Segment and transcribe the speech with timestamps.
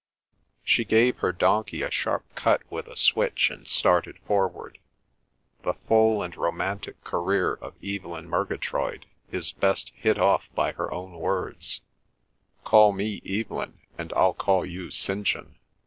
[0.63, 4.79] She gave her donkey a sharp cut with a switch and started forward.
[5.61, 11.11] The full and romantic career of Evelyn Murgatroyd is best hit off by her own
[11.19, 11.81] words,
[12.63, 15.23] "Call me Evelyn and I'll call you St.
[15.27, 15.57] John."